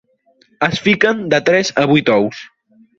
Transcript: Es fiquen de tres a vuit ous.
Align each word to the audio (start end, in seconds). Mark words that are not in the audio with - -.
Es 0.69 0.79
fiquen 0.87 1.23
de 1.35 1.43
tres 1.53 1.73
a 1.85 1.87
vuit 1.95 2.15
ous. 2.19 2.45